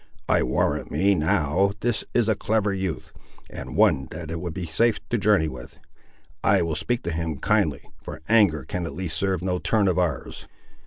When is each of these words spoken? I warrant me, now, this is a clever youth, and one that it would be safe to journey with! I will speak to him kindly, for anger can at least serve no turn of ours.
I 0.27 0.41
warrant 0.41 0.89
me, 0.89 1.13
now, 1.13 1.73
this 1.81 2.03
is 2.15 2.27
a 2.27 2.33
clever 2.33 2.73
youth, 2.73 3.11
and 3.51 3.75
one 3.75 4.07
that 4.09 4.31
it 4.31 4.41
would 4.41 4.55
be 4.55 4.65
safe 4.65 4.99
to 5.09 5.17
journey 5.19 5.47
with! 5.47 5.77
I 6.43 6.63
will 6.63 6.73
speak 6.73 7.03
to 7.03 7.11
him 7.11 7.37
kindly, 7.37 7.87
for 8.01 8.19
anger 8.27 8.63
can 8.65 8.87
at 8.87 8.95
least 8.95 9.15
serve 9.17 9.43
no 9.43 9.59
turn 9.59 9.87
of 9.87 9.99
ours. 9.99 10.47